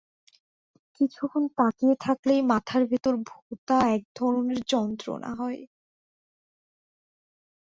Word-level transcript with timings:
কিছুক্ষণ 0.95 1.43
তাকিয়ে 1.57 1.95
থাকলেই 2.01 2.41
মাথার 2.51 2.81
ভেতর 2.91 3.13
ভোঁতা 3.27 3.77
এক 3.95 4.03
ধরনের 4.15 4.59
যন্ত্রণা 4.67 5.31
হয়। 5.35 5.61